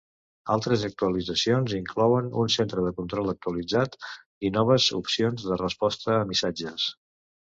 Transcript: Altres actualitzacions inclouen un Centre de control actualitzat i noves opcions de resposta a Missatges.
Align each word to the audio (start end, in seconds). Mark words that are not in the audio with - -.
Altres 0.53 0.85
actualitzacions 0.87 1.75
inclouen 1.79 2.31
un 2.43 2.49
Centre 2.53 2.85
de 2.85 2.93
control 3.01 3.29
actualitzat 3.33 3.97
i 4.49 4.51
noves 4.57 4.89
opcions 5.01 5.47
de 5.51 5.59
resposta 5.63 6.17
a 6.23 6.27
Missatges. 6.31 6.87